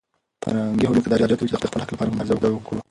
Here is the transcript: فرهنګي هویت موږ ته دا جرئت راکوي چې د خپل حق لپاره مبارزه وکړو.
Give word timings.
فرهنګي 0.43 0.85
هویت 0.87 0.97
موږ 0.97 1.03
ته 1.05 1.09
دا 1.11 1.17
جرئت 1.21 1.31
راکوي 1.39 1.49
چې 1.49 1.55
د 1.63 1.69
خپل 1.71 1.79
حق 1.81 1.89
لپاره 1.93 2.09
مبارزه 2.13 2.33
وکړو. 2.51 2.79